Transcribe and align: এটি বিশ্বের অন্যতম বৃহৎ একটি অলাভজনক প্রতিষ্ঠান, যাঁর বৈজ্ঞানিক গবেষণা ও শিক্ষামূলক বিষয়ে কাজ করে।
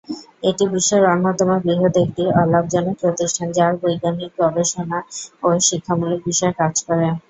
এটি 0.43 0.63
বিশ্বের 0.71 1.03
অন্যতম 1.07 1.49
বৃহৎ 1.63 1.95
একটি 2.03 2.23
অলাভজনক 2.41 2.95
প্রতিষ্ঠান, 3.01 3.47
যাঁর 3.57 3.73
বৈজ্ঞানিক 3.81 4.31
গবেষণা 4.41 4.99
ও 5.43 5.67
শিক্ষামূলক 5.67 6.19
বিষয়ে 6.27 6.57
কাজ 6.59 6.75
করে। 6.87 7.07